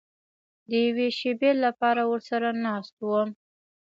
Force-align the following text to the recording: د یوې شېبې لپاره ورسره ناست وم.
د 0.69 0.71
یوې 0.85 1.07
شېبې 1.19 1.51
لپاره 1.65 2.01
ورسره 2.11 2.49
ناست 2.65 2.95
وم. 3.07 3.29